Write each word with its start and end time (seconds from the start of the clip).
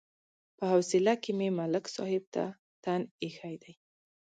په 0.57 0.63
حوصله 0.71 1.13
کې 1.23 1.31
مې 1.37 1.47
ملک 1.59 1.85
صاحب 1.95 2.23
ته 2.33 2.43
تن 2.83 3.01
ایښی 3.23 3.55
دی. 3.63 3.73